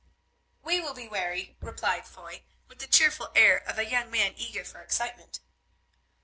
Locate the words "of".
3.57-3.77